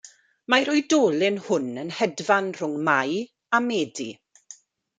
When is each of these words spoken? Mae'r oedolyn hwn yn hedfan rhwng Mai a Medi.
Mae'r 0.53 0.69
oedolyn 0.71 1.37
hwn 1.49 1.67
yn 1.83 1.93
hedfan 1.99 2.49
rhwng 2.57 2.73
Mai 2.89 3.15
a 3.59 3.61
Medi. 3.69 4.09